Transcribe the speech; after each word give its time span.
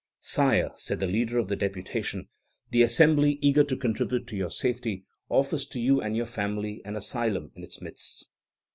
"Sire," 0.21 0.71
said 0.77 0.99
the 0.99 1.05
leader 1.05 1.37
of 1.37 1.47
the 1.47 1.55
deputation, 1.55 2.27
"the 2.71 2.81
Assembly, 2.81 3.37
eager 3.39 3.63
to 3.63 3.77
contribute 3.77 4.25
to 4.29 4.35
your 4.35 4.49
safety, 4.49 5.05
offers 5.29 5.63
to 5.67 5.79
you 5.79 6.01
and 6.01 6.17
your 6.17 6.25
family 6.25 6.81
an 6.83 6.95
asylum 6.95 7.51
in 7.55 7.61
its 7.61 7.81
midst." 7.81 8.25